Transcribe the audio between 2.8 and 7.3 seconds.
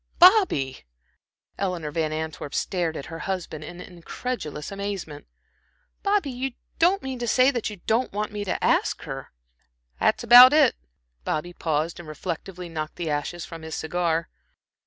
at her husband in incredulous amazement. "Bobby, you don't mean to